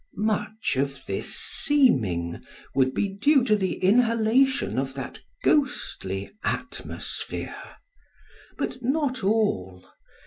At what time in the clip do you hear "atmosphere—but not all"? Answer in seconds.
6.43-9.85